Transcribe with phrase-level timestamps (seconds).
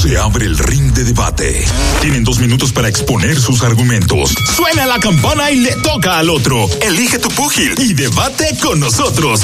[0.00, 1.62] Se abre el ring de debate.
[2.00, 4.34] Tienen dos minutos para exponer sus argumentos.
[4.56, 6.70] Suena la campana y le toca al otro.
[6.80, 9.42] Elige tu púgil y debate con nosotros.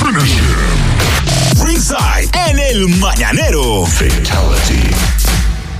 [1.62, 3.84] Ringside en el mañanero.
[3.84, 4.95] Fatality.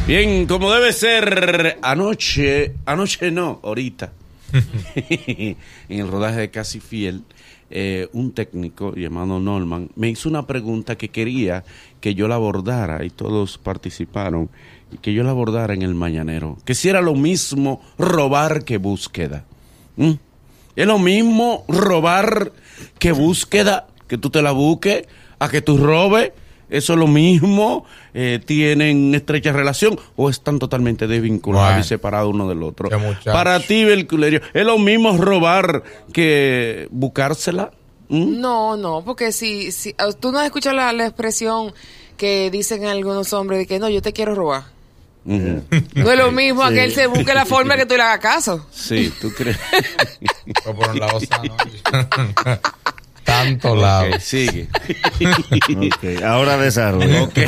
[0.07, 4.13] Bien, como debe ser anoche, anoche no, ahorita,
[4.95, 5.57] en
[5.89, 7.23] el rodaje de Casi Fiel,
[7.71, 11.65] eh, un técnico llamado Norman me hizo una pregunta que quería
[12.01, 14.51] que yo la abordara y todos participaron
[14.93, 16.59] y que yo la abordara en el mañanero.
[16.65, 19.45] Que si era lo mismo robar que búsqueda.
[20.77, 22.53] Es lo mismo robar
[22.99, 25.07] que búsqueda, que tú te la busques,
[25.39, 26.33] a que tú robes.
[26.69, 31.81] Eso es lo mismo, eh, tienen estrecha relación o están totalmente desvinculados Bueno.
[31.81, 32.89] y separados uno del otro.
[33.25, 37.71] Para ti, Belculerio, ¿es lo mismo robar que buscársela?
[38.09, 38.41] ¿Mm?
[38.41, 41.73] No, no, porque si, si ah, tú no has escuchado la, la expresión
[42.17, 44.65] que dicen algunos hombres de que no, yo te quiero robar.
[45.27, 48.21] No es lo mismo a que él se busque la forma que tú le hagas
[48.21, 48.65] caso.
[48.71, 49.59] Sí, ¿tú crees?
[50.63, 51.57] Fue por un lado sano.
[53.27, 54.07] Tanto lado.
[54.15, 54.69] Ok, sigue.
[55.21, 57.25] Ok, ahora desarrollo.
[57.25, 57.39] Ok.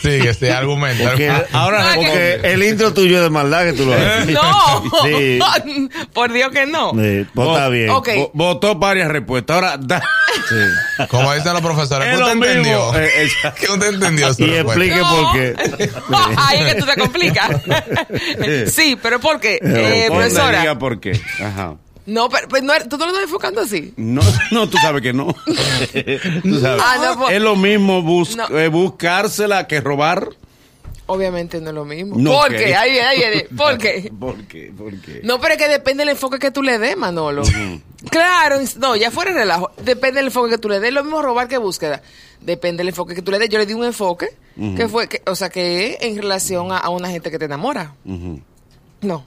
[0.00, 1.04] Sigue, este argumento.
[1.04, 4.26] Porque, Ahora No, porque el intro tuyo es de maldad que tú lo haces.
[4.28, 5.38] No, Sí.
[6.14, 6.92] por Dios que no.
[6.92, 7.90] Sí, pues está bien.
[7.90, 8.08] Ok.
[8.08, 9.54] Vo- Votó varias respuestas.
[9.54, 10.00] Ahora, da.
[10.48, 11.04] Sí.
[11.08, 12.96] Como dicen los profesores, Es ¿qué usted entendió?
[12.98, 13.28] Eh.
[13.60, 14.26] ¿Qué usted entendió?
[14.38, 15.10] Y explique No.
[15.10, 15.54] por qué.
[16.38, 17.50] Ahí es que tú te complicas.
[18.72, 19.56] sí, pero ¿por qué?
[19.56, 20.60] Eh, Ponle, profesora.
[20.60, 21.20] diga por qué.
[21.44, 21.74] Ajá.
[22.06, 23.94] No, pero, pero no, tú no lo estás enfocando así.
[23.96, 25.26] No, no, tú sabes que no.
[26.42, 26.82] Tú sabes.
[26.84, 28.48] Ah, no, pues- es lo mismo bus- No.
[28.58, 30.28] eh, buscársela que robar.
[31.06, 32.14] Obviamente no es lo mismo.
[32.16, 32.56] No, ¿Por ok.
[32.56, 32.74] qué?
[32.74, 33.46] Ahí viene, ahí viene.
[33.56, 34.10] ¿Por qué?
[34.18, 34.72] ¿Por qué?
[34.76, 35.20] ¿Por qué?
[35.24, 37.42] No, pero es que depende del enfoque que tú le des, Manolo.
[38.10, 39.70] Claro, no, ya fuera de relajo.
[39.82, 40.92] Depende del enfoque que tú le des.
[40.92, 42.02] Lo mismo robar que búsqueda.
[42.40, 43.48] Depende del enfoque que tú le des.
[43.48, 44.28] Yo le di un enfoque
[44.76, 47.44] que fue, que, o sea, que es en relación a, a una gente que te
[47.46, 47.94] enamora.
[48.04, 48.40] Ujú.
[49.02, 49.24] No.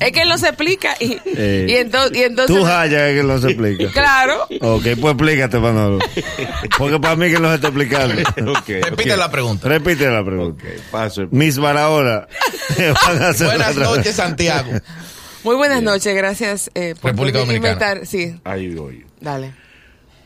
[0.00, 3.38] Es que él no se explica y, Eh, y, entonces, y entonces Tú que no
[3.38, 3.90] se explica.
[3.92, 5.98] claro Ok, pues explícate, Manolo.
[6.78, 8.14] Porque para mí que no se está explicando.
[8.66, 9.68] Repite la pregunta.
[9.68, 10.62] Repite la pregunta.
[10.64, 11.26] Ok, paso.
[11.30, 12.26] Mis Barahona.
[13.28, 14.70] hacer Buenas noches, Santiago.
[15.42, 17.72] muy buenas noches gracias eh, por República Dominicana.
[17.74, 19.04] inventar sí Ahí voy.
[19.20, 19.52] dale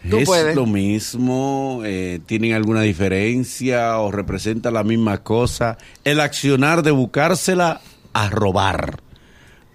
[0.08, 0.54] Tú ¿Es puedes.
[0.54, 1.82] lo mismo?
[1.84, 5.78] Eh, ¿Tienen alguna diferencia o representa la misma cosa?
[6.04, 7.80] El accionar de buscársela
[8.12, 9.00] a robar.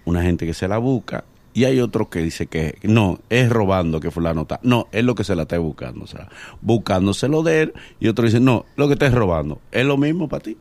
[0.04, 1.24] Una gente que se la busca
[1.54, 4.58] y hay otro que dice que no, es robando que fulano está.
[4.64, 6.04] No, es lo que se la está buscando.
[6.04, 6.28] O sea,
[6.60, 9.60] buscándoselo de él y otro dice, no, lo que está es robando.
[9.70, 10.58] ¿Es lo mismo para ti?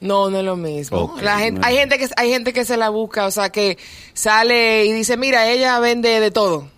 [0.00, 1.14] No, no es lo mismo.
[1.22, 3.78] La gente, no hay gente que hay gente que se la busca, o sea, que
[4.12, 6.68] sale y dice, mira, ella vende de todo.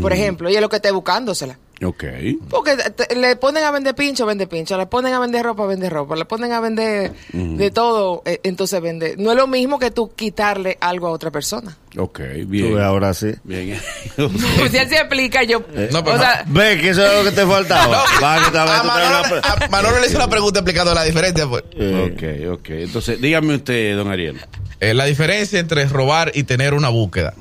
[0.00, 1.58] Por ejemplo, ella es lo que está buscándosela.
[1.84, 2.04] Ok.
[2.50, 4.76] Porque te- le ponen a vender pincho, vende pincho.
[4.78, 6.16] Le ponen a vender ropa, vende ropa.
[6.16, 9.14] Le ponen a vender de todo, eh, entonces vende.
[9.18, 11.76] No es lo mismo que tú quitarle algo a otra persona.
[11.96, 12.74] Ok, Tú bien.
[12.74, 13.32] ves, ahora sí.
[13.44, 13.78] Bien.
[14.16, 15.60] Si él se explica, yo...
[15.92, 18.04] No, pero o sea, Ve que eso es lo que te faltaba.
[18.22, 21.04] Va, que te- A tú Manolo, una- a Manolo le hizo una pregunta explicando la
[21.04, 21.46] diferencia.
[21.46, 21.62] Pues.
[21.76, 22.70] Eh, ok, ok.
[22.70, 24.40] Entonces, dígame usted, don Ariel.
[24.80, 27.34] Eh, la diferencia entre robar y tener una búsqueda.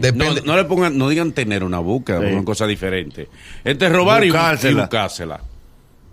[0.00, 0.40] Depende.
[0.42, 2.26] No, no le pongan, no digan tener una búsqueda, Sí.
[2.26, 3.28] pongan cosas diferentes.
[3.64, 4.80] Este es robar y- y Buscársela.
[4.82, 5.40] buscársela.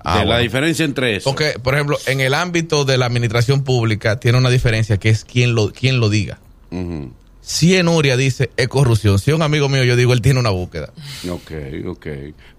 [0.04, 1.30] Ah, De La diferencia entre eso.
[1.30, 5.26] Porque, por ejemplo, en el ámbito de la administración pública tiene una diferencia que es
[5.26, 6.40] quien lo, quien lo diga.
[6.72, 7.12] Ujú.
[7.42, 10.50] Si en Uria dice es corrupción, si un amigo mío yo digo él tiene una
[10.50, 10.90] búsqueda.
[11.30, 11.52] Ok,
[11.88, 12.08] ok.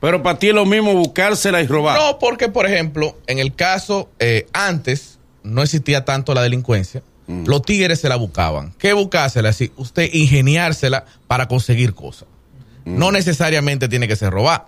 [0.00, 1.98] Pero para ti es lo mismo buscársela y robar.
[1.98, 7.02] No, porque, por ejemplo, en el caso, eh, antes no existía tanto la delincuencia.
[7.28, 8.72] Los tigres se la buscaban.
[8.78, 9.52] ¿Qué buscársela?
[9.52, 12.26] Si usted ingeniársela para conseguir cosas.
[12.86, 14.66] No necesariamente tiene que ser robar.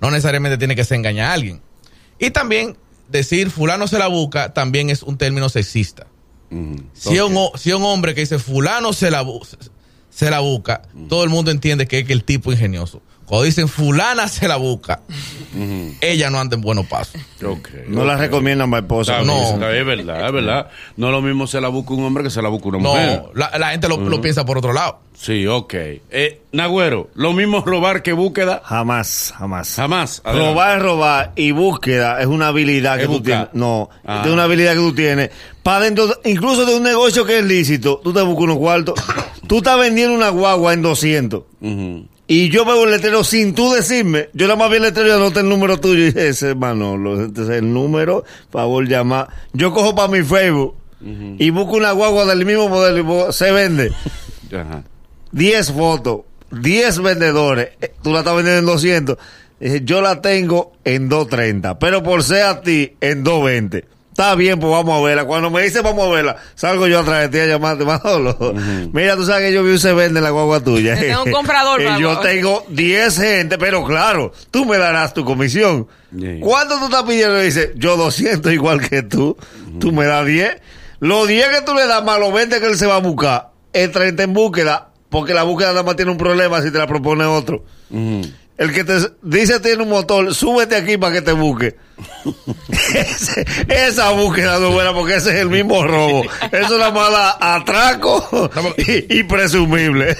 [0.00, 1.60] No necesariamente tiene que ser engañar a alguien.
[2.20, 2.76] Y también
[3.08, 6.06] decir fulano se la busca también es un término sexista.
[6.50, 6.76] Ujú.
[6.92, 9.26] Si, un, si un hombre que dice fulano se la,
[10.10, 13.02] se la busca, todo el mundo entiende que es que el tipo ingenioso.
[13.26, 15.00] Cuando dicen fulana se la busca,
[16.00, 17.20] ella no anda en buenos pasos.
[17.40, 17.68] No ok.
[18.06, 19.22] la recomiendan para esposa.
[19.22, 19.42] No.
[19.68, 20.68] es verdad, es verdad.
[20.96, 23.22] No es lo mismo se la busca un hombre que se la busca una mujer.
[23.24, 25.00] No, la, la gente lo, lo piensa por otro lado.
[25.14, 25.74] Sí, ok.
[25.74, 28.60] Eh, Nagüero, lo mismo robar que búsqueda.
[28.64, 29.74] Jamás, jamás.
[29.74, 30.20] Jamás.
[30.24, 30.48] Adelante.
[30.50, 33.50] Robar es robar y búsqueda es una habilidad que Es tú buscar.
[33.50, 33.54] tienes.
[33.54, 34.22] No, Ah.
[34.24, 35.30] es una habilidad que tú tienes.
[35.62, 38.94] Para dentro, incluso de un negocio que es lícito, tú te buscas unos cuartos.
[39.48, 41.42] tú estás vendiendo una guagua en 200.
[41.60, 42.06] Ujú.
[42.28, 44.30] Y yo veo el letrero sin tú decirme.
[44.32, 46.02] Yo nada más vi el letrero y anoté el número tuyo.
[46.02, 47.24] Y dije, ese es Manolo.
[47.24, 48.24] Este es el número.
[48.50, 49.28] Favor, llamar.
[49.52, 50.74] Yo cojo para mi Facebook
[51.38, 53.92] y busco una guagua del mismo modelo y se vende.
[54.52, 54.82] Ajá.
[55.32, 56.20] 10 fotos,
[56.50, 57.68] 10 vendedores.
[57.80, 59.18] eh, Tú la estás vendiendo en 200.
[59.60, 63.84] Dije, yo la tengo en 2.30, pero por ser a ti en 2.20.
[64.16, 65.26] Está bien, pues vamos a verla.
[65.26, 68.54] Cuando me dice vamos a verla, salgo yo atrás de ti a llamarte, Manolo.
[68.90, 70.98] Mira, tú sabes que yo vi un se vende en la guagua tuya.
[70.98, 75.86] Tengo un comprador, Y yo tengo 10 gente, pero claro, tú me darás tu comisión.
[76.18, 76.38] Sí.
[76.40, 77.38] ¿Cuánto tú estás pidiendo?
[77.38, 79.36] Dice, yo 200 igual que tú.
[79.80, 80.62] Tú me das 10.
[81.00, 83.50] Los 10 que tú le das más los 20 que él se va a buscar,
[83.72, 87.26] 30 en búsqueda, porque la búsqueda nada más tiene un problema si te la propone
[87.26, 87.64] otro.
[87.90, 88.22] Ujú.
[88.58, 91.76] El que te dice tiene un motor, súbete aquí para que te busque.
[92.94, 96.22] Ese- esa búsqueda no es buena porque ese es el mismo robo.
[96.52, 100.16] Eso es una mala atraco y, y presumible.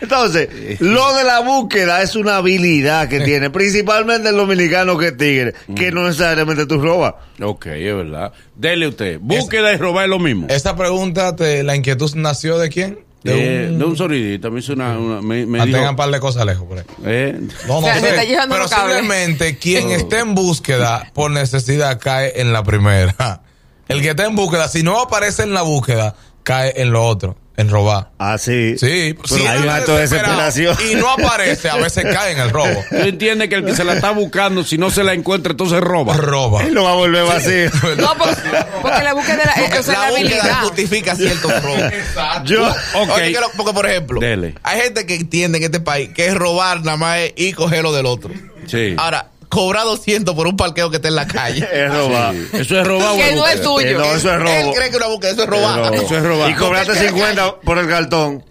[0.00, 5.16] Entonces, lo de la búsqueda es una habilidad que tiene, principalmente el dominicano que es
[5.16, 7.14] tigre, que no necesariamente tú robas.
[7.40, 8.32] Ok, es verdad.
[8.56, 9.18] Dele usted.
[9.20, 10.46] Búsqueda y robar es lo mismo.
[10.50, 12.98] Esta pregunta, te, ¿la inquietud nació de quién?
[13.22, 14.50] De Eh, un- de un sonidito.
[14.50, 14.96] Me hizo una.
[14.98, 16.84] una- me, me Mantengan dijo, un par de cosas lejos por ahí.
[17.04, 17.36] eh,
[17.66, 18.36] No, no O sea, sé.
[18.48, 23.42] Pero simplemente quien esté en búsqueda por necesidad cae en la primera.
[23.88, 27.36] El que está en búsqueda, si no aparece en la búsqueda, cae en lo otro,
[27.58, 28.10] en robar.
[28.18, 28.78] Así.
[28.78, 30.76] Sí, Pero si hay un acto de desesperación.
[30.90, 32.84] Y no aparece, a veces cae en el robo.
[32.88, 35.80] Tú entiendes que el que se la está buscando, si no se la encuentra, entonces
[35.80, 36.16] roba.
[36.16, 36.62] Roba.
[36.62, 37.70] Él lo va a volver vacío.
[37.98, 38.36] No, porque,
[38.80, 40.60] porque la búsqueda de la, o sea, la, la búsqueda habilidad.
[40.62, 41.82] justifica ciertos robos.
[42.44, 42.64] Yo,
[42.94, 43.10] Ok.
[43.16, 44.54] Oye, porque, por ejemplo, Dele.
[44.62, 47.52] hay gente que entiende en este país que es robar nada más es ir y
[47.54, 48.30] cogerlo del otro.
[48.66, 48.94] Sí.
[48.96, 51.66] Ahora, cobrar 200 por un parqueo que está en la calle.
[51.72, 52.34] es robar.
[52.52, 53.16] Eso es robar.
[53.16, 53.86] Que no es tuyo.
[53.88, 54.50] Eh, no, eso es robo.
[54.50, 55.94] Él cree que una búsqueda eso es robar.
[55.94, 56.50] Es Eso es robar.
[56.50, 58.44] Y cobraste 50 por el cartón.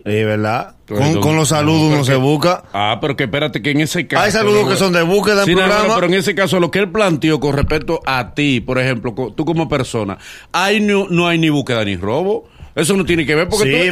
[0.07, 0.75] Sí, ¿verdad?
[0.87, 2.63] Con, los saludos no, uno se busca.
[2.71, 4.23] Ah, pero que espérate, que en ese caso.
[4.23, 5.79] Hay saludos no, que son de búsqueda en Sí, programa.
[5.81, 9.13] bueno, pero en ese caso, lo que él planteó con respecto a ti, por ejemplo,
[9.35, 10.17] tú como persona,
[10.53, 12.45] hay no, no hay ni búsqueda ni robo.
[12.77, 13.89] Eso no tiene que ver porque Sí,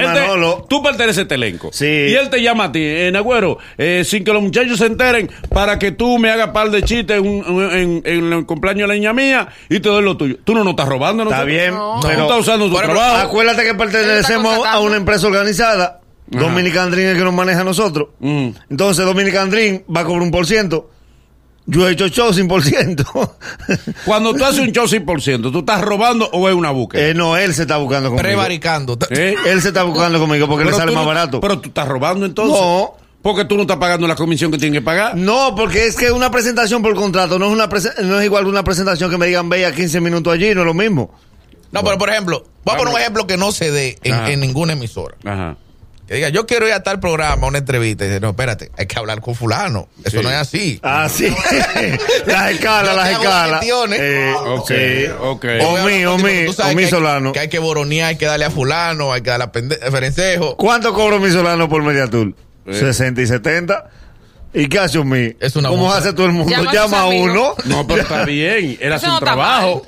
[0.70, 1.70] tú, te- perteneces a este elenco.
[1.74, 1.86] Sí.
[1.86, 5.30] Y él te llama a ti, en Agüero, eh, sin que los muchachos se enteren,
[5.50, 8.94] para que tú me hagas par de chistes en, en- en el cumpleaños de la
[8.94, 10.38] niña mía y te doy lo tuyo.
[10.44, 11.32] Tú no nos estás robando, ¿no?
[11.32, 12.00] Está bien, No.
[12.00, 13.28] Tú pero estás usando tu ejemplo, trabajo.
[13.28, 16.02] acuérdate que pertenecemos a una empresa organizada.
[16.28, 18.10] Dominican Dream es el que nos maneja a nosotros.
[18.20, 18.50] Mm.
[18.70, 20.90] Entonces Dominican Dream va a cobrar un por ciento.
[21.68, 23.04] Yo he hecho show sin por ciento.
[24.06, 27.08] Cuando tú haces un show 100%, ¿tú estás robando o es una búsqueda?
[27.08, 28.22] Eh, no, él se está buscando conmigo.
[28.24, 28.98] Prevaricando.
[29.10, 29.36] ¿Eh?
[29.48, 31.42] Él se está buscando conmigo porque le sale más no- barato.
[31.42, 32.60] Pero tú estás robando entonces.
[32.60, 32.94] No.
[33.24, 35.18] Porque tú no estás pagando la comisión que tienes que pagar.
[35.18, 37.68] No, porque es que una presentación por contrato no es una
[38.04, 40.62] no es igual que una presentación que me digan ve a 15 minutos allí, no
[40.62, 41.12] es lo mismo.
[41.72, 44.40] No, pero por ejemplo, voy a poner un ejemplo que no se dé en, en
[44.40, 45.16] ninguna emisora.
[45.26, 45.58] Ajá.
[46.08, 48.06] Que diga, yo quiero ir a tal programa, a una entrevista.
[48.06, 49.88] Y dice, no, espérate, hay que hablar con fulano.
[50.04, 50.24] Eso Sí.
[50.24, 50.80] no es así.
[50.84, 51.28] Ah, sí.
[52.28, 53.66] las escalas, las escalas.
[53.66, 55.06] Eh, Ok, sí.
[55.20, 55.46] ok.
[55.64, 57.32] O mí, o mí, o mí Solano.
[57.34, 60.56] Que hay que boronear, hay que darle a fulano, hay que darle a Ferencejo.
[60.58, 62.34] ¿Cuánto cobro mi Solano por Mediatur?
[62.68, 62.74] Eh.
[62.74, 63.90] 60 y 70.
[64.54, 65.36] ¿Y qué hace un mí?
[65.40, 66.50] Es una ¿Cómo hace todo el mundo?
[66.52, 67.56] Llama a Llama, uno.
[67.66, 68.78] No, pero está bien.
[68.80, 69.86] Él hace Eso no trabajo.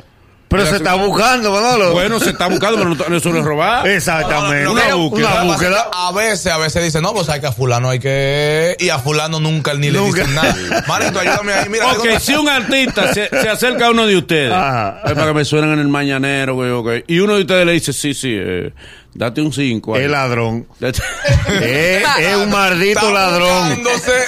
[0.48, 1.92] Pero se está buscando, Manolo.
[1.92, 3.88] Bueno, se está buscando, pero no, no es robar.
[3.88, 4.64] Exactamente.
[4.64, 5.44] No, no, no, una búsqueda.
[5.44, 8.76] Una A veces, a veces dicen, no, pues hay que a fulano hay que...
[8.80, 10.22] Y a fulano nunca ni le Nunca.
[10.22, 10.86] dicen nada.
[10.88, 11.92] Marito, ayúdame ahí, mira.
[11.92, 15.02] Ok, si un artista se, se acerca a uno de ustedes, Ajá.
[15.06, 17.72] es para que me suenen en el mañanero, güey, ok, y uno de ustedes le
[17.74, 18.72] dice, sí, sí, eh,
[19.18, 19.98] Date un 5.
[19.98, 20.68] Es ladrón.
[20.80, 23.80] Es, es un maldito ladrón.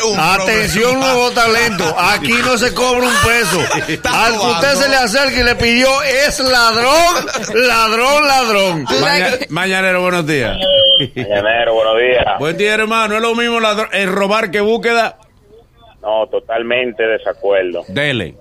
[0.09, 1.05] un Atención, problema.
[1.13, 1.95] nuevo talento.
[1.99, 3.59] Aquí no se cobra un peso.
[4.11, 8.85] Al que usted se le acerque y le pidió, es ladrón, ladrón, ladrón.
[9.49, 10.57] Mañanero, buenos días.
[11.15, 12.25] Mañanero, buenos días.
[12.39, 13.15] Buen día, hermano.
[13.15, 15.17] Es lo mismo ladrón- el robar que búsqueda.
[16.01, 17.83] No, totalmente desacuerdo.
[17.89, 18.35] Dele.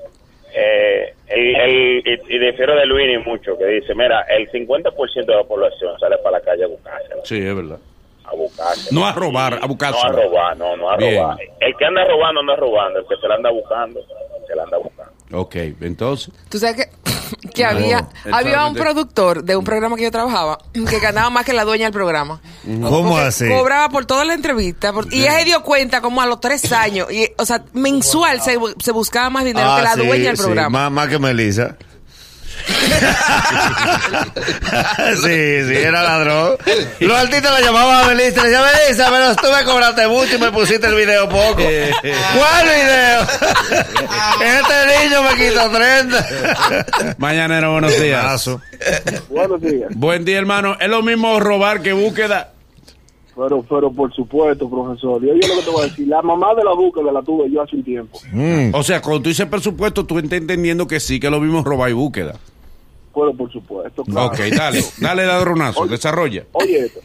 [0.60, 5.34] Eh, el, el- y, y difiero de Luini mucho, que dice, mira, el 50% de
[5.36, 7.20] la población sale para la calle a buscársela.
[7.24, 7.78] Sí, es verdad.
[8.24, 8.92] A buscarse.
[8.94, 10.00] No a robar, a buscarse.
[10.06, 11.14] No a robar, no, no a Bien.
[11.22, 11.36] robar.
[11.60, 14.00] El que anda robando no es robando, el que se la anda buscando,
[14.46, 15.12] se la anda buscando.
[15.32, 16.30] Ok, entonces.
[16.48, 20.58] Tú sabes que, que No, había, había un productor de un programa que yo trabajaba
[20.72, 22.40] que ganaba más que la dueña del programa.
[22.64, 23.46] ¿Cómo así?
[23.48, 24.92] Cobraba por toda la entrevista.
[24.92, 27.10] por- y ella se dio cuenta como a los tres años.
[27.12, 30.36] Y, o sea, mensual se, se buscaba más dinero que la Ah, sí, dueña del
[30.36, 30.84] sí, programa.
[30.84, 31.76] Más, más que Melissa.
[35.22, 36.56] sí, sí, era ladrón.
[37.00, 40.36] Los artistas la llamaban a Melissa y le decían, Melissa, pero tú me cobraste mucho
[40.36, 41.56] y me pusiste el video poco.
[41.56, 43.20] ¿Cuál video?
[44.40, 46.26] este niño me quitó 30.
[47.18, 48.48] Mañanero, buenos días.
[49.28, 49.90] Buenos días.
[49.94, 50.78] Buen día, hermano.
[50.80, 52.52] Es lo mismo robar que búsqueda.
[53.38, 55.24] Pero, pero por supuesto, profesor.
[55.24, 56.08] Y oye lo que te voy a decir.
[56.08, 58.18] La mamá de la búsqueda la tuve yo hace un tiempo.
[58.32, 58.74] Mm.
[58.74, 61.62] O sea, cuando tú dices presupuesto, tú estás entendiendo que sí, que es lo mismo
[61.62, 62.34] robar y búsqueda.
[63.36, 64.04] Por supuesto.
[64.04, 64.28] claro.
[64.28, 65.90] Ok, dale, dale ladronazo, Oye.
[65.90, 66.44] desarrolla.
[66.52, 67.00] Oye, esto.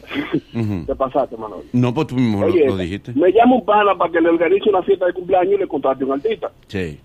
[0.86, 1.62] Te pasaste, Manuel.
[1.72, 2.76] No, pues tú mismo lo, Oye, lo esto.
[2.78, 3.12] dijiste.
[3.14, 6.04] me llama un pana para que le organice una fiesta de cumpleaños y le contrate
[6.04, 6.50] un artista.
[6.68, 6.98] Sí.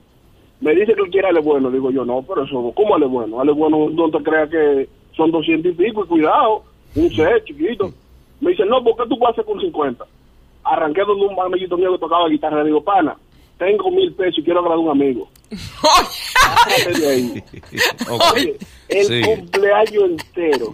[0.61, 1.71] Me dice que él quiere Ale Bueno.
[1.71, 3.39] Digo yo, no, pero eso, ¿cómo Ale Bueno?
[3.39, 6.63] Ale Bueno, no te creas que son 200 y pico, y cuidado,
[6.95, 7.91] un set chiquito.
[8.41, 10.05] Me dice, no, ¿por qué tú puedes hacer con 50?
[10.63, 12.59] Arranqué donde un amiguito mío que tocaba guitarra.
[12.59, 13.15] Le digo, pana,
[13.59, 15.29] tengo mil pesos y quiero agradar a un amigo.
[16.99, 17.43] De ahí.
[18.33, 19.21] Oye, el Sí.
[19.21, 20.73] cumpleaños entero.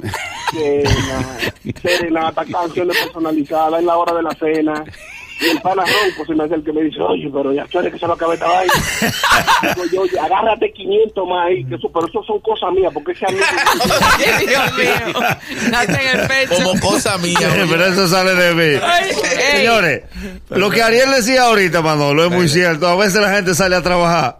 [0.51, 1.38] Cena,
[1.82, 4.84] serenata, canciones personalizadas en la hora de la cena.
[5.42, 7.92] Y el pana ronco se me hace el que me dice, oye, pero ya sabes
[7.92, 8.74] que se lo acabé esta vaina.
[9.75, 13.12] Digo yo, oye, agárrate 500 más ahí, que eso, pero eso son cosas mías, porque
[13.12, 13.44] ese amigo...
[14.48, 15.20] Dios mío.
[15.72, 16.63] Date en el pecho.
[16.63, 17.38] Como cosa mía.
[17.42, 17.65] oye.
[17.70, 18.82] Pero eso sale de mí.
[18.82, 19.58] Ay, ey.
[19.58, 20.04] Señores,
[20.50, 22.88] lo que Ariel decía ahorita, Manolo, es muy cierto.
[22.88, 24.38] A veces la gente sale a trabajar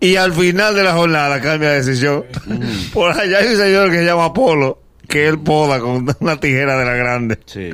[0.00, 2.24] y al final de la jornada cambia de decisión.
[2.92, 6.76] Por allá hay un señor que se llama Polo, que él poda con una tijera
[6.78, 7.38] de la grande.
[7.46, 7.70] sí.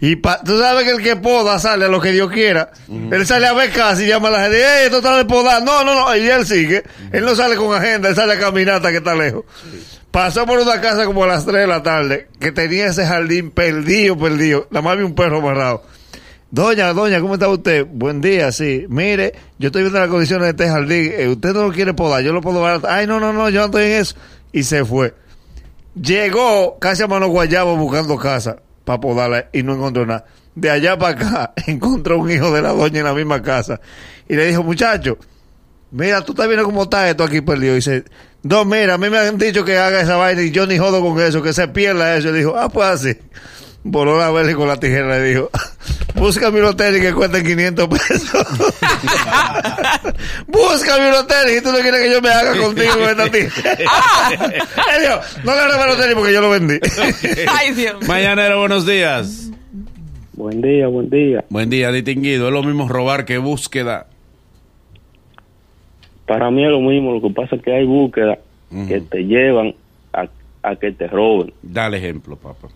[0.00, 2.70] Y pa- tú sabes que el que poda sale a lo que Dios quiera.
[2.88, 5.62] Él sale a ver casi y llama a la gente, ¡eh, esto está de podar!
[5.64, 6.16] No, no, no.
[6.16, 6.84] Y él sigue.
[7.12, 9.44] Él no sale con agenda, él sale a caminata que está lejos.
[10.12, 13.50] Pasó por una casa como a las 3 de la tarde, que tenía ese jardín
[13.50, 14.68] perdido, perdido.
[14.70, 15.82] Nada más había un perro amarrado.
[16.50, 17.84] Doña, doña, ¿cómo está usted?
[17.86, 18.86] Buen día, sí.
[18.88, 21.12] Mire, yo estoy viendo las condiciones de este jardín.
[21.14, 22.80] Eh, usted no lo quiere podar, yo lo puedo dar.
[22.88, 24.14] Ay, no, no, no, yo no estoy en eso.
[24.52, 25.12] Y se fue.
[26.00, 28.56] Llegó casi a mano guayabo buscando casa
[28.88, 30.24] para podarla y no encontró nada.
[30.54, 33.78] De allá para acá encontró un hijo de la doña en la misma casa
[34.26, 35.18] y le dijo, muchacho,
[35.90, 37.74] mira, tú estás viendo cómo está esto aquí perdido.
[37.74, 38.04] Y dice,
[38.42, 41.02] no, mira, a mí me han dicho que haga esa vaina y yo ni jodo
[41.02, 42.30] con eso, que se pierda eso.
[42.30, 43.18] Y le dijo, ah, pues así.
[43.84, 45.50] Voló la vela y con la tijera le dijo,
[46.16, 48.46] búscame unos tenis que cuesten 500 pesos.
[50.46, 53.70] búscame unos tenis y tú no quieres que yo me haga contigo con esta tijera.
[54.96, 56.78] Él dijo, no le regalo los tenis porque yo lo vendí.
[57.48, 58.06] Ay, Dios.
[58.06, 59.50] Mañanero, buenos días.
[60.34, 61.44] Buen día, buen día.
[61.48, 62.48] Buen día, distinguido.
[62.48, 64.06] Es lo mismo robar que búsqueda.
[66.26, 68.38] Para mí es lo mismo, lo que pasa es que hay búsquedas
[68.70, 68.86] Ujú.
[68.86, 69.74] que te llevan
[70.12, 70.26] a,
[70.62, 71.54] a que te roben.
[71.62, 72.68] Dale ejemplo, papá.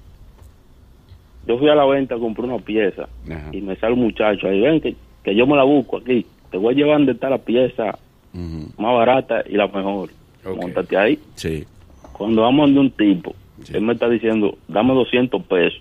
[1.46, 3.48] Yo fui a la venta a comprar una pieza Ajá.
[3.52, 4.94] y me sale un muchacho ahí, ven que,
[5.24, 7.98] que yo me la busco aquí, te voy a llevar donde está la pieza
[8.32, 10.10] más barata y la mejor.
[10.44, 10.56] Ok.
[10.56, 11.18] Móntate ahí.
[11.34, 11.64] Sí.
[12.12, 13.76] Cuando vamos de un tipo, Sí.
[13.76, 15.80] él me está diciendo, dame 200 pesos,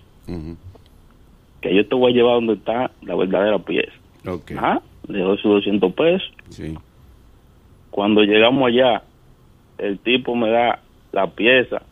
[1.60, 3.92] que yo te voy a llevar donde está la verdadera pieza.
[4.26, 4.52] Ok.
[4.56, 6.32] Ajá, le doy sus 200 pesos.
[6.50, 6.76] Sí.
[7.90, 9.02] Cuando llegamos allá,
[9.78, 10.80] el tipo me da
[11.12, 11.82] la pieza,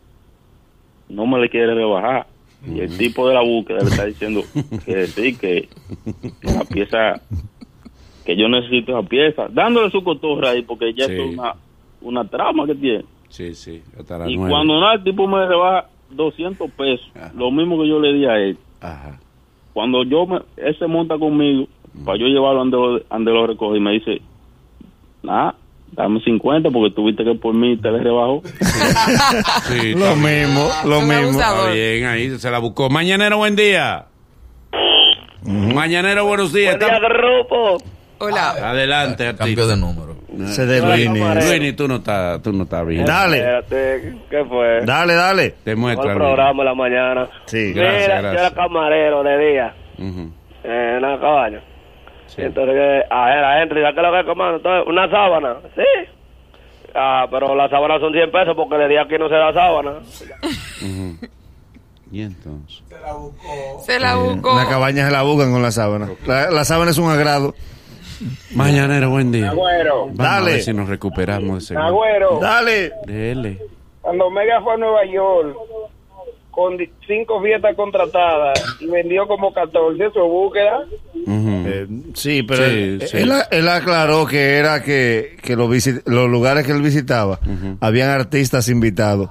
[1.09, 2.25] no me le quiere rebajar.
[2.65, 4.41] Y el tipo de la búsqueda le está diciendo
[4.85, 5.67] que sí, que,
[6.43, 7.21] la pieza,
[8.25, 11.13] que yo necesito esa pieza, dándole su cotorra ahí, porque ya Sí.
[11.13, 11.55] es una,
[12.01, 13.05] una trama que tiene.
[13.29, 13.81] Sí, sí.
[13.99, 14.51] Hasta las Y nueve.
[14.51, 18.37] cuando nada, el tipo me rebaja 200 pesos, lo mismo que yo le di a
[18.37, 18.57] él.
[18.81, 19.19] Ajá.
[19.73, 21.67] Cuando yo me, él se monta conmigo,
[22.05, 24.21] para yo llevarlo ande lo, ande lo recoge, y me dice,
[25.23, 25.55] nada,
[25.91, 28.41] dame 50 porque tuviste que por mí te le rebajó.
[29.67, 31.31] Sí, lo mismo, lo mismo.
[31.39, 32.89] Está bien, ahí se la buscó.
[32.89, 34.05] Mañanero, buen día.
[35.43, 36.73] Mañanero, buenos días.
[36.75, 37.77] Está- grupo.
[38.19, 38.51] Hola.
[38.51, 39.45] Adelante, artista.
[39.45, 40.15] Cambio de número.
[40.43, 40.95] Ese de Hola,
[41.41, 41.73] Luini.
[41.73, 43.03] tú no estás, tú no estás bien.
[43.03, 44.85] Dale, Espérate, ¿qué fue?
[44.85, 45.55] dale, dale.
[45.65, 46.05] Demuestra.
[46.05, 47.27] Buen programa en la mañana.
[47.45, 47.73] Sí.
[47.73, 48.33] Gracias, Mira, gracias.
[48.41, 50.31] yo era camarero de día Ujú,
[50.63, 51.61] en una cabaña.
[52.35, 52.41] Sí.
[52.41, 54.57] Entonces, que, a ver, la gente, ¿ya qué es lo que comando?
[54.57, 56.09] Entonces, una sábana, sí.
[56.93, 59.91] Ah, pero las sábanas son 100 pesos porque de día aquí no se da sábana.
[60.81, 61.27] Ujú.
[62.11, 62.83] Y entonces.
[63.85, 64.53] Se la buscó.
[64.55, 66.09] La cabaña se la buscan con la sábana.
[66.25, 67.53] La, la sábana es un agrado.
[68.53, 69.49] Mañanero, buen día.
[69.51, 70.51] Agüero, Vamos a Dale.
[70.51, 71.77] ver si nos recuperamos de ese.
[71.77, 72.91] Agüero, Dale.
[73.05, 73.57] Dele.
[74.01, 75.55] cuando Omega fue a Nueva York
[76.51, 76.77] con
[77.07, 80.85] cinco fiestas contratadas y vendió como 14 su búsqueda.
[81.27, 83.17] Eh, sí, pero Sí, él, sí.
[83.17, 87.39] él- él aclaró que era que, que los, visit- los lugares que él visitaba
[87.79, 89.29] habían artistas invitados.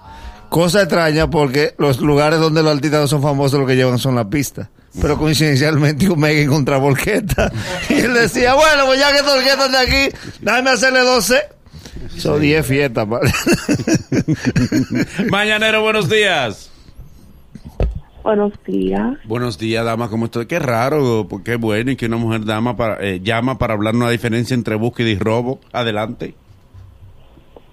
[0.49, 4.15] Cosa extraña porque los lugares donde los artistas no son famosos lo que llevan son
[4.17, 4.71] la pista.
[5.01, 7.53] Pero coincidencialmente Omega encontraba orquesta.
[7.91, 11.41] Y él decía, bueno, pues ya que orquesta de aquí, déjame hacerle 12.
[12.17, 13.31] Son 10 fiestas, padre.
[15.31, 16.70] Mañanero, buenos días.
[18.23, 19.19] Buenos días.
[19.25, 20.47] Buenos días, dama, ¿cómo estás?
[20.47, 24.11] Qué raro, es bueno y que una mujer dama para, eh, llama para hablar una
[24.11, 25.59] diferencia entre búsqueda y robo.
[25.73, 26.35] Adelante.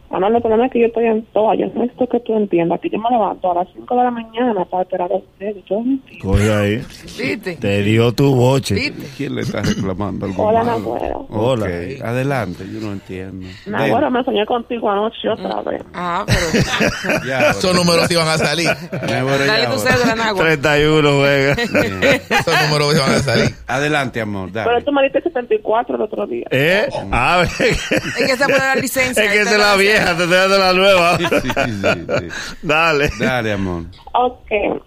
[0.09, 1.55] Bueno, el problema es que yo estoy en toa.
[1.55, 2.79] Yo no esto que tú entiendas.
[2.79, 5.55] Que yo me levanto a las 5 de la mañana para esperar a ustedes.
[5.69, 6.25] Yo no entiendo.
[6.29, 6.77] Coge ahí.
[7.17, 7.55] ¿Viste?
[7.57, 8.75] Te dio tu boche.
[8.75, 9.07] ¿Viste?
[9.17, 10.79] ¿Quién le está reclamando algo Hola, malo?
[10.79, 11.27] Nagüero.
[11.29, 11.65] Hola.
[12.05, 13.47] Adelante, yo no entiendo.
[13.65, 15.81] Bueno, me soñé contigo anoche otra vez.
[15.93, 16.37] Ah, pero.
[17.27, 18.69] Ya, Esos números iban a salir.
[18.91, 20.41] Nagüero, ya Dale tu cédula, Nagua.
[20.43, 21.53] 31, juega.
[22.39, 23.55] Esos números iban a salir.
[23.67, 24.83] Adelante, amor, Pero dale.
[24.83, 26.45] tú me diste 74 el otro día.
[26.51, 26.87] ¿Eh?
[27.11, 27.47] A ver.
[27.59, 29.23] Es que se pone la licencia.
[29.23, 31.17] Es que ahí esa te es la la- vieja, te estoy dando la nueva.
[31.17, 32.27] Sí, sí, sí.
[32.63, 33.09] Dale.
[33.19, 33.83] Dale, amor.
[34.13, 34.81] Ok.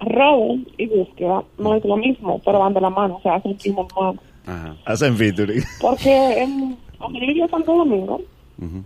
[0.00, 3.16] Robo y búsqueda no es lo mismo, pero van de la mano.
[3.16, 4.20] O sea, hacen primo hermano.
[4.46, 4.76] Ajá.
[4.84, 5.62] Hacen featuring.
[5.80, 8.20] Porque en, cuando yo vivía en Santo Domingo,
[8.60, 8.78] ujú.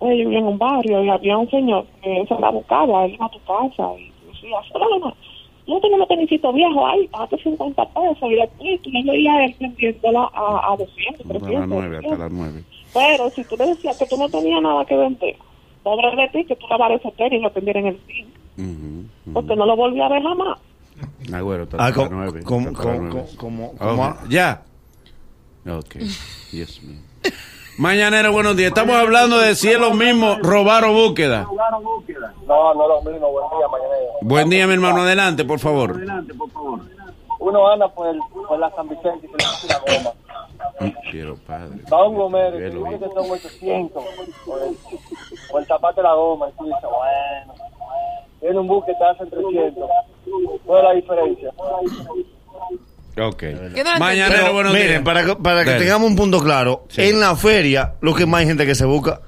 [0.00, 3.14] eh, yo vivía en un barrio y había un señor que se la buscaba, él
[3.14, 5.12] iba a tu casa y decía, "Fulana,
[5.66, 9.44] yo tengo un tenisito viejo ahí, pagaste 50 pesos y después tú no veías a
[9.44, 11.68] él vendiéndola a, a 200, Hasta las 300.
[11.68, 12.64] nueve, hasta las nueve.
[12.96, 15.36] Pero si tú le decías que tú no tenías nada que vender,
[15.82, 17.94] pobre de ti que tú lavaras ese tenis y lo vendiera en el
[18.56, 19.32] ujú.
[19.34, 20.58] porque no lo volví a ver jamás.
[21.78, 21.92] Ah, las
[23.36, 24.62] como- Ya.
[25.68, 25.96] Ok.
[26.52, 27.00] Dios mío.
[27.78, 28.68] Mañanero, buenos días.
[28.68, 31.46] Estamos hablando de si es lo mismo robar o búsqueda.
[32.46, 33.94] no, no lo mismo, buen día, mañana.
[34.22, 35.02] Buen día, mi hermano.
[35.02, 36.00] Adelante, por favor.
[37.38, 40.10] Uno anda por, el, por la San Vicente y se le hace la goma.
[41.10, 41.78] Quiero padre.
[41.92, 44.04] Va un gomero Velo dice que son 800
[44.44, 44.76] por el,
[45.50, 46.48] por el tapate de la goma.
[46.48, 47.54] Y tú dices, bueno,
[48.42, 49.88] viene un bus que te hacen 300.
[50.64, 51.50] ¿Cuál es la diferencia?
[53.18, 53.36] Ok.
[53.38, 56.84] ¿Qué no le Mañanero, Pero, buenos miren, para que, para que tengamos un punto claro,
[56.88, 57.02] Sí.
[57.08, 59.20] en la feria, lo que más hay gente que se busca.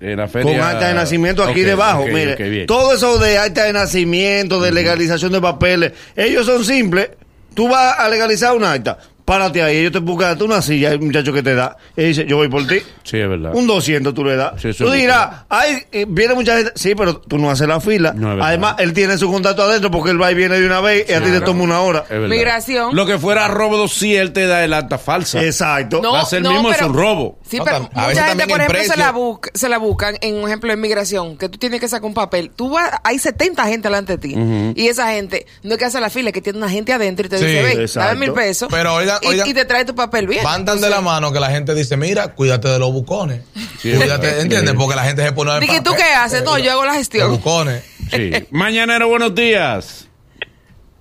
[0.00, 2.66] En la feria- Con acta de nacimiento aquí debajo, ok, mire.
[2.66, 7.10] todo eso de acta de nacimiento, de legalización de papeles, ellos son simples.
[7.54, 11.32] Tú vas a legalizar un acta, párate ahí, ellos te buscan una silla, el muchacho
[11.32, 12.78] que te da, y dice, yo voy por ti.
[13.02, 13.52] Sí, es verdad.
[13.54, 14.60] Un 200 tú le das.
[14.62, 16.72] Sí, tú dirás, ay, eh, viene mucha gente.
[16.76, 18.12] Sí, pero tú no haces la fila.
[18.14, 18.42] No.
[18.42, 21.12] Además, él tiene su contacto adentro porque él va y viene de una vez y
[21.12, 22.00] a ti te toma una hora.
[22.04, 22.28] Es verdad.
[22.28, 22.94] Migración.
[22.96, 25.42] Lo que fuera robo, si él te da el acta falsa.
[25.44, 26.00] Exacto.
[26.00, 27.38] No, Va a ser no, mismo, es pero- un robo.
[27.48, 30.36] Sí, No, pero veces mucha gente, por ejemplo, se la, busca- se la buscan en
[30.36, 32.50] un ejemplo de migración, que tú tienes que sacar un papel.
[32.54, 34.34] Tú vas, hay 70 gente delante de ti.
[34.76, 37.26] Y esa gente, no es que hace la fila, es que tiene una gente adentro
[37.26, 38.68] y te Sí, dice, ve, dame mil pesos.
[38.70, 39.48] Pero oigan, y, oigan.
[39.48, 40.42] y te trae tu papel bien.
[40.44, 43.42] Van tan de la mano que la gente dice, mira, cuídate de los bucones.
[43.78, 44.40] Sí, cuídate, sí.
[44.42, 44.74] ¿entiendes?
[44.74, 45.58] Porque la gente se pone...
[45.60, 46.42] Dije, ¿tú qué haces?
[46.44, 47.30] No, yo hago la Los gestión.
[47.30, 47.84] bucones.
[48.10, 48.30] Sí.
[48.50, 50.08] Mañanero, buenos días.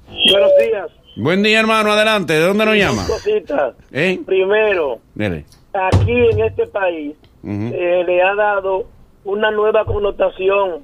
[0.08, 0.88] Buenos días.
[1.17, 1.91] Buen día, hermano.
[1.93, 2.34] Adelante.
[2.34, 3.06] ¿De dónde nos llama?
[3.08, 3.73] Cositas.
[3.91, 4.19] ¿Eh?
[4.25, 5.45] Primero, Dele.
[5.73, 8.88] aquí en este país eh, le ha dado
[9.23, 10.84] una nueva connotación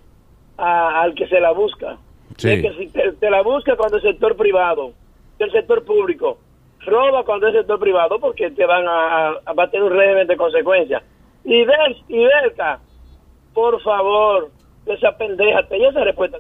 [0.58, 1.98] a- al que se la busca.
[2.38, 2.50] Sí.
[2.50, 4.94] Es que si te, te la busca cuando el sector privado,
[5.40, 6.40] el sector público,
[6.86, 10.38] roba cuando es sector privado porque te van a, a, a tener un régimen de
[10.38, 11.04] consecuencias.
[11.44, 12.80] Y Del, y Delta,
[13.54, 14.50] por favor,
[14.86, 16.38] esa pendeja, te esa respuesta.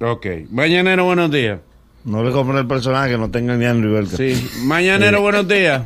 [0.00, 0.26] Ok.
[0.50, 1.60] Mañanero, buenos días.
[2.04, 4.16] No le compren el personaje que no tenga ni Andrew Belka.
[4.16, 4.34] Sí.
[4.66, 5.84] Mañanero, buenos días.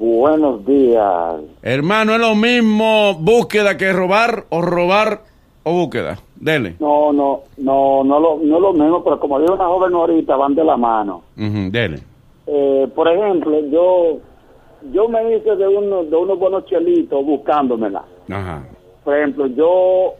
[0.00, 1.34] Buenos días.
[1.62, 5.22] Hermano, es lo mismo búsqueda que robar o robar
[5.64, 6.18] o búsqueda.
[6.36, 6.76] Dele.
[6.78, 10.54] No, no, no, no lo, no lo mismo, pero como dijo una joven ahorita, van
[10.54, 11.24] de la mano.
[11.36, 11.98] Ujú, Dele.
[12.50, 14.18] Eh, por ejemplo, yo
[14.92, 18.04] yo me hice de, uno, de unos buenos chelitos buscándomela.
[18.30, 18.64] Ajá.
[19.04, 20.14] Por ejemplo, yo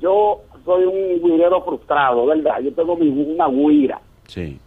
[0.00, 2.60] yo soy un guirero frustrado, ¿verdad?
[2.60, 4.58] Yo tengo mi, una guira Sí.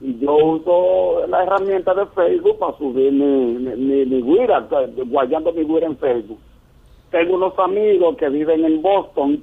[0.00, 4.66] y yo uso la herramienta de Facebook para subir mi, mi, mi, mi guira,
[5.06, 6.38] guayando mi guira en Facebook.
[7.10, 9.42] tengo unos amigos que viven en Boston.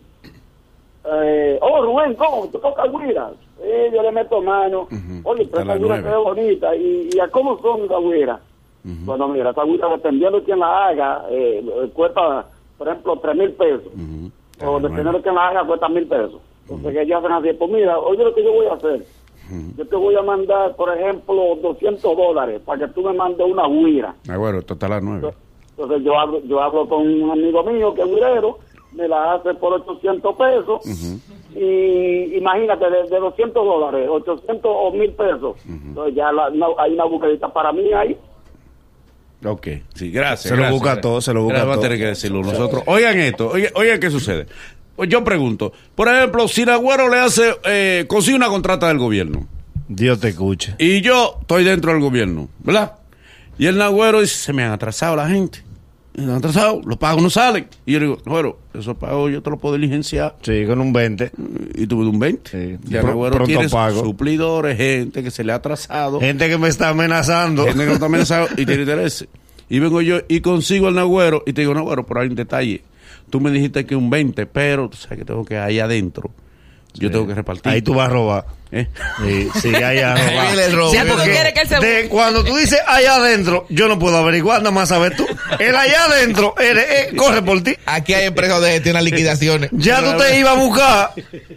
[1.09, 2.47] Eh, oh, Rubén, ¿cómo?
[2.47, 3.33] ¿Tú tocas guiras?
[3.61, 4.87] Sí, yo le meto mano.
[5.23, 6.03] Oye, pero las esa nueve.
[6.03, 6.75] se ve bonita.
[6.75, 8.39] ¿Y, ¿Y a cómo son esas guiras?
[8.83, 12.45] Bueno, mira, esa guira, dependiendo de quién la haga, eh, eh, cuesta,
[12.77, 13.91] por ejemplo, tres mil pesos.
[14.65, 16.39] O dependiendo de quién la haga, cuesta mil pesos.
[16.63, 19.05] Entonces, que ellos hacen así, pues mira, oye lo que yo voy a hacer.
[19.77, 23.67] Yo te voy a mandar, por ejemplo, 200 dólares para que tú me mandes una
[23.67, 24.13] guira.
[24.29, 25.33] Ah, bueno, está a las nueve.
[25.71, 28.57] Entonces yo hablo, yo hablo con un amigo mío que es guirero,
[28.93, 30.81] me la hace por 800 pesos
[31.55, 35.55] y imagínate, de, de 200 dólares, 800 o 1000 pesos.
[35.67, 38.17] Entonces ya la- no, hay una buscadita para mí ahí.
[39.45, 40.41] Ok, sí, gracias.
[40.41, 40.71] Se lo gracias.
[40.81, 41.83] busca todo, se lo busca Gracias, va a todo.
[41.83, 42.83] tener que decirlo nosotros.
[42.87, 44.47] Oigan esto, oigan, oigan qué sucede.
[44.95, 49.47] Pues yo pregunto, por ejemplo, si Nagüero le hace, eh, consigue una contrata del gobierno
[49.87, 50.73] Dios te escuche.
[50.79, 52.93] y yo estoy dentro del gobierno, ¿verdad?
[53.59, 55.59] Y el Nagüero dice, se me han atrasado la gente.
[56.17, 57.67] Me han atrasado, los pagos no salen.
[57.85, 60.35] Y yo le digo, Nagüero, esos pagos yo te los puedo diligenciar.
[60.41, 61.31] Sí, con un 20.
[61.75, 62.49] Y tuve un 20.
[62.49, 64.03] Sí, Ya pronto tiene pago.
[64.03, 66.19] suplidores, gente que se le ha atrasado.
[66.19, 67.65] Gente que me está amenazando.
[67.65, 69.27] Gente que no está amenazado y tiene interés.
[69.69, 72.81] Y vengo yo y consigo el Nagüero y te digo, Nagüero, pero hay un detalle.
[73.29, 76.31] Tú me dijiste que un 20, pero tú sabes que tengo que ahí adentro.
[76.99, 77.71] Yo tengo que repartir.
[77.71, 78.45] Ahí tú vas a robar.
[78.69, 78.85] ¿Eh?
[79.23, 80.71] Sí, sí, ahí a Ahí robar.
[80.73, 80.91] robo.
[80.91, 83.97] Si tú porque quieres que él se de- cuando tú dices allá adentro, yo no
[83.97, 85.25] puedo averiguar, nada más sabes tú.
[85.59, 87.77] El allá adentro, eres, eh, corre por ti.
[87.85, 89.69] Aquí hay empresas de gestión de liquidaciones.
[89.71, 91.11] Ya tú te ibas a buscar,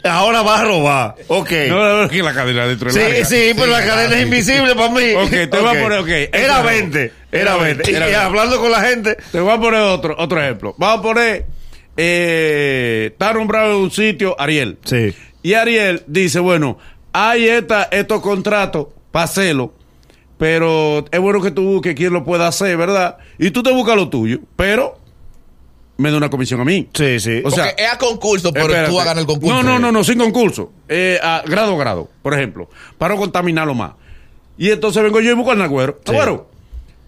[0.05, 1.15] ahora vas a robar.
[1.27, 1.51] Ok.
[1.69, 3.25] No, no, no, que la cadena dentro es Sí, larga.
[3.25, 5.13] sí, pero la cadena es invisible para mí.
[5.15, 6.09] Ok, te voy a poner, ok.
[6.33, 7.91] Era Eso 20, era 20.
[7.91, 8.17] Y, Era y 20.
[8.25, 10.77] hablando con la gente, Te voy a poner otro, otro ejemplo.
[10.79, 11.45] Vamos a poner,
[11.97, 14.79] eh, está nombrado en un sitio Ariel.
[14.85, 15.13] sí.
[15.43, 16.79] Y Ariel dice, bueno,
[17.13, 19.75] hay esta, estos contratos para hacerlo,
[20.39, 23.19] pero es bueno que tú busques quién lo pueda hacer, ¿verdad?
[23.39, 24.99] Y tú te buscas lo tuyo, pero
[25.97, 26.89] me da una comisión a mí.
[26.95, 27.43] Sí, sí.
[27.45, 28.91] O sea, es a concurso, pero Espérate.
[28.91, 29.55] tú hagas el concurso.
[29.55, 30.73] No, no, no, no, sin concurso.
[30.89, 33.93] Eh, a grado a grado, por ejemplo, para no contaminarlo más.
[34.57, 36.01] Y entonces vengo yo y busco al Nagüero.
[36.07, 36.49] Nagüero,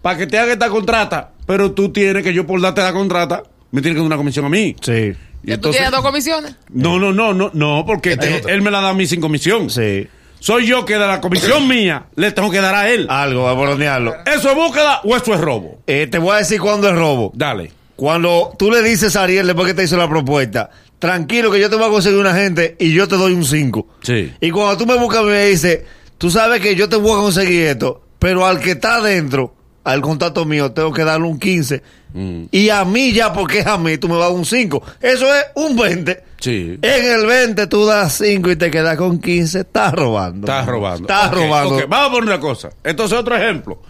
[0.01, 3.43] para que te haga esta contrata, pero tú tienes que yo por darte la contrata,
[3.71, 4.75] me tienes que dar una comisión a mí.
[4.81, 6.55] Sí, Y ¿Tú entonces, tienes dos comisiones?
[6.69, 9.69] no, no, no, no, no, porque él, me la da a mí sin comisión.
[9.69, 10.07] sí.
[10.39, 13.07] Soy yo que de la comisión mía le tengo que dar a él.
[13.09, 14.13] Algo, a bronearlo.
[14.25, 15.79] ¿Eso es búsqueda o eso es robo?
[15.87, 17.31] Eh, te voy a decir cuándo es robo.
[17.33, 17.71] Dale.
[17.95, 21.69] Cuando tú le dices a Ariel después que te hizo la propuesta, tranquilo que yo
[21.69, 23.87] te voy a conseguir una gente y yo te doy un 5.
[24.01, 24.33] Sí.
[24.41, 25.83] Y cuando tú me buscas y me dices,
[26.17, 30.01] tú sabes que yo te voy a conseguir esto, pero al que está adentro, al
[30.01, 31.81] contacto mío, tengo que darle un 15.
[32.13, 32.43] Mm.
[32.51, 34.81] Y a mí ya, porque es a mí, tú me vas a un 5.
[35.01, 36.23] Eso es un 20.
[36.39, 36.77] Sí.
[36.81, 39.61] En el 20 tú das 5 y te quedas con 15.
[39.61, 40.45] Estás robando.
[40.47, 41.01] Estás robando.
[41.03, 41.75] Estás Ok, robando.
[41.75, 42.69] ok, Vamos a poner una cosa.
[42.83, 43.81] Entonces, otro ejemplo.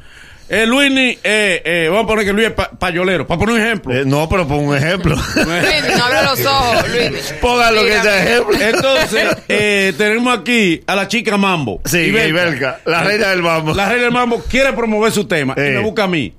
[0.54, 3.26] Eh, Luini, eh, eh, vamos a poner que Luis es pa- payolero.
[3.26, 3.94] Para poner un ejemplo.
[3.94, 5.16] Eh, no, pero pon un ejemplo.
[5.36, 7.34] Luis, no abre los ojos, Luis.
[7.42, 8.60] Póngalo que sea ejemplo.
[8.62, 11.82] Entonces, eh, tenemos aquí a la chica Mambo.
[11.86, 11.98] Sí.
[12.00, 13.74] Ibelka, la reina del mambo.
[13.74, 16.34] La reina del Mambo quiere promover su tema y me busca a mí.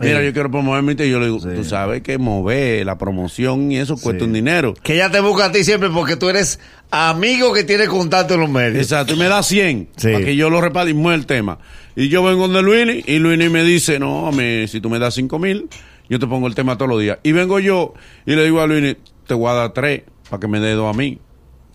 [0.00, 1.08] Mira, yo quiero promover mi tema.
[1.08, 4.74] Y yo le digo, tú sabes que mover la promoción y eso cuesta un dinero.
[4.82, 6.60] Que ella te busca a ti siempre porque tú eres
[6.92, 8.80] amigo que tiene contacto en los medios.
[8.80, 10.12] Exacto, y me da 100 Sí.
[10.12, 11.58] para que yo lo reparte y mueva el tema.
[11.98, 15.14] Y yo vengo donde Luini y Luini me dice, no, me, si tú me das
[15.14, 15.68] 5 mil,
[16.08, 17.18] yo te pongo el tema todos los días.
[17.24, 17.92] Y vengo yo
[18.24, 18.94] y le digo a Luini,
[19.26, 21.18] te voy a dar 3 para que me dé dos a mí.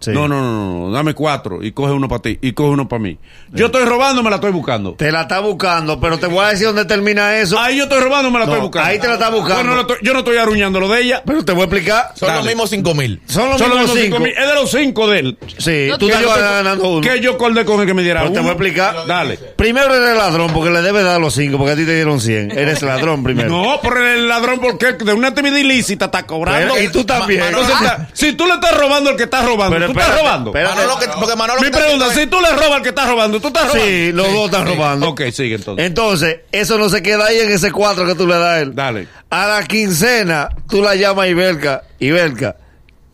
[0.04, 0.12] Sí.
[0.12, 3.02] No, no, no, no, dame 4 y coge uno para ti y coge uno para
[3.02, 3.18] mí.
[3.54, 4.96] Yo estoy robando, me la estoy buscando.
[4.96, 7.58] Te la está buscando, pero te voy a decir dónde termina eso.
[7.58, 8.90] Ahí yo estoy robando, me la No, estoy buscando.
[8.90, 9.56] ahí te la está buscando.
[9.56, 11.24] Bueno, no estoy- yo no estoy aruñando lo de ella.
[11.26, 12.12] Pero te voy a explicar.
[12.16, 12.40] Son Dale.
[12.40, 13.22] los mismos cinco mil.
[13.28, 14.20] Son los Son los mismos cinco cinco.
[14.28, 14.34] mil.
[14.38, 15.38] Es de los 5 de él.
[15.58, 17.02] Sí, No, tú que estás yo te- ganando uno.
[17.02, 18.44] Que yo colde con el que me diera Pues te uno.
[18.44, 19.08] voy a explicar.
[19.08, 19.38] Dale.
[19.56, 22.52] Primero eres ladrón porque le debes dar los cinco, porque a ti te dieron 100.
[22.52, 23.48] Eres ladrón primero.
[23.50, 26.74] No, por el ladrón, porque de una actividad ilícita está cobrando.
[26.74, 27.44] Pero- y tú también.
[27.44, 27.76] Entonces,
[28.14, 30.50] si tú le estás robando al que está robando, Pero estás espérate, robando.
[30.52, 30.76] espérate.
[30.76, 33.40] Manolo, que, porque Manolo Mi que pregunta, si tú le robas al que está robando,
[33.40, 33.86] tú estás robando.
[33.86, 35.10] Sí, los dos están robando.
[35.10, 35.86] Ok, sigue entonces.
[35.86, 38.76] Entonces, eso no se queda ahí en ese cuatro que tú le das a él.
[38.76, 39.08] Dale.
[39.30, 41.84] A la quincena, tú la llamas a Ibelka.
[42.00, 42.56] Ibelka,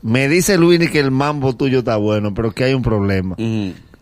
[0.02, 3.36] me dice Luini que el mambo tuyo está bueno, pero que hay un problema.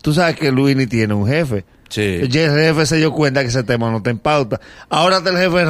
[0.02, 1.64] Tú sabes que Luini tiene un jefe.
[1.88, 2.20] Sí.
[2.28, 4.60] Ya el jefe se dio cuenta que ese tema no está en pauta.
[4.90, 5.64] Ahora está el jefe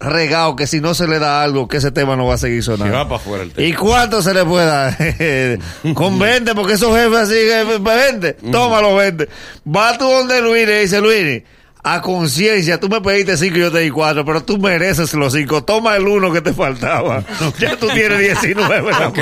[0.00, 2.62] regado que si no se le da algo, que ese tema no va a seguir
[2.62, 2.94] sonando.
[2.96, 3.66] va para afuera el tema.
[3.66, 4.96] ¿Y cuánto se le puede dar?
[5.94, 9.28] Con 20, porque esos jefes así, jefe, 20, tómalo 20.
[9.74, 11.42] Va tú donde Luis le dice, Luis,
[11.82, 15.32] a conciencia, tú me pediste 5 y yo te di 4, pero tú mereces los
[15.32, 15.64] 5.
[15.64, 17.22] Toma el uno que te faltaba.
[17.58, 18.92] Ya tú tienes 19.
[19.06, 19.18] Ok.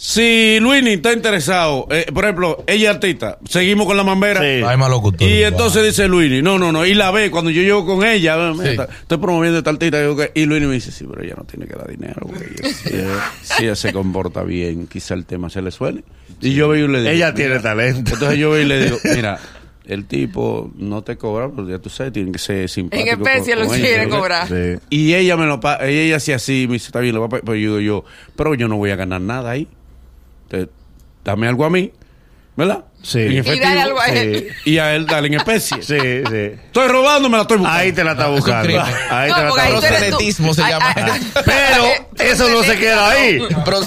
[0.00, 4.40] Si Luini está interesado, eh, por ejemplo, ella es artista, seguimos con la mambera.
[4.40, 4.62] Sí.
[4.64, 5.28] Hay más locutor.
[5.28, 8.36] Y entonces dice Luini, no, no, no, y la ve cuando yo llego con ella,
[8.52, 8.70] mira, Sí.
[8.70, 9.98] está- estoy promoviendo esta artista,
[10.34, 13.32] y Luini me dice, sí, pero ella no tiene que dar dinero, ella- si, ella,
[13.42, 16.04] si ella se comporta bien, quizá el tema se le suene.
[16.40, 18.12] Y yo veo y le digo, Ella mira, tiene talento.
[18.14, 19.40] Entonces yo veo y le digo, mira,
[19.84, 23.10] el tipo no te cobra, porque ya tú sabes, tiene que ser simpático.
[23.10, 24.46] En especie con- lo quiere cobrar.
[24.46, 24.78] Sí.
[24.90, 27.26] Y ella me lo pa- ella, ella hacía así, me dice, está bien, lo voy
[27.26, 27.40] a pa-".
[27.44, 28.04] pero yo digo yo,
[28.36, 29.66] pero yo no voy a ganar nada ahí.
[31.24, 31.92] Dame algo a mí,
[32.56, 32.84] ¿verdad?
[33.02, 33.20] Sí.
[33.20, 34.48] En Y dale algo a él.
[34.64, 34.70] Sí.
[34.72, 35.82] Y a él dale en especie.
[35.82, 36.36] Sí, sí.
[36.66, 37.78] Estoy robando, me la estoy buscando.
[37.80, 38.64] Ahí te la está buscando.
[38.66, 38.84] crimen.
[39.10, 39.98] Ahí No, te la porque está buscando.
[39.98, 41.32] Proselitismo se Ay, llama ay, ay.
[41.44, 41.84] Pero
[42.30, 43.38] eso no se queda ahí.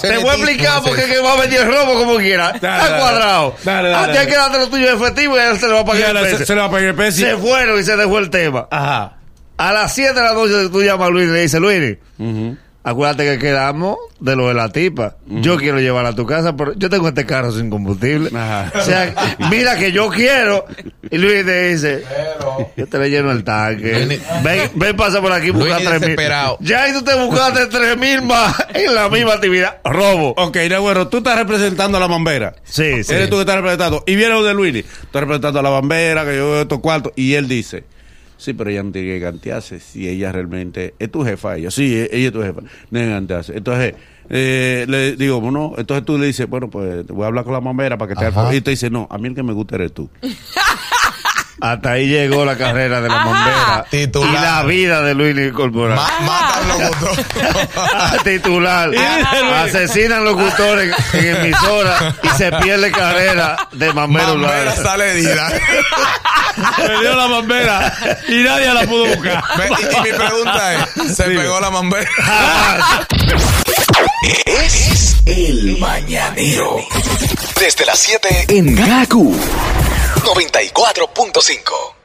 [0.02, 1.14] Te voy a explicar es por qué eso.
[1.14, 2.52] que va a venir el robo como quiera.
[2.52, 3.56] Está cuadrado.
[3.64, 5.86] Dale, dale, Ah, que darte lo tuyo de efectivo y él se lo va a
[5.86, 6.10] pagar.
[6.12, 6.46] en se, especie.
[6.46, 7.30] se le va a pagar en especie.
[7.32, 8.68] Se fueron y se dejó el tema.
[8.72, 9.18] Ajá.
[9.58, 12.58] A las 7 de la noche tú llamas a Luis y le dices, Luis, Ujú.
[12.84, 15.16] Acuérdate que quedamos de lo de la tipa.
[15.26, 18.30] Yo quiero llevarla a tu casa, pero yo tengo este carro sin combustible.
[18.38, 18.72] Ajá.
[18.78, 20.66] O sea, mira que yo quiero.
[21.10, 22.04] Y Luis te dice,
[22.78, 24.20] yo te le lleno el tanque.
[24.44, 26.18] Ven, ven pasa por aquí y busca Luis tres mil.
[26.60, 29.78] Ya ahí tú te buscaste tres mil más en la misma actividad.
[29.84, 30.34] Robo.
[30.38, 32.56] Ok, bueno, tú estás representando a la bambera.
[32.64, 33.14] Sí, sí.
[33.14, 34.04] Eres tú que estás representando.
[34.06, 34.80] Y viene lo de Luini.
[34.80, 37.14] Estás representando a la bambera, que yo veo estos cuartos.
[37.16, 37.84] Y él dice,
[38.42, 39.80] sí, pero ella no tiene que gantearse.
[39.80, 41.72] Si ella realmente es tu jefa, ella.
[41.72, 42.62] Sí, e- ella es tu jefa.
[42.62, 43.58] No tiene que gantearse.
[43.58, 43.94] Entonces,
[44.30, 47.60] eh, le digo, bueno, entonces tú le dices, bueno, pues voy a hablar con la
[47.60, 49.76] bambera para que te haga Y te dice, no, a mí el que me gusta
[49.76, 50.10] eres tú.
[51.62, 53.86] Hasta ahí llegó la carrera de la bombera.
[53.90, 54.32] Titular.
[54.32, 55.96] Y la vida de Luis Corporal.
[55.96, 57.26] Ma- matan locutor.
[57.96, 58.90] a titular.
[59.64, 64.76] Asesinan locutores en emisora y se pierde carrera de Mamero Mambera Lara.
[64.84, 65.52] sale herida.
[66.78, 67.94] Perdió la bambera
[68.28, 69.44] y nadie la pudo buscar.
[69.58, 72.10] Ve, y, y mi pregunta es, ¿se pegó la mambera?
[74.46, 76.78] Es el mañanero.
[77.60, 79.36] Desde las 7 en Gaku
[80.34, 82.01] 94.5.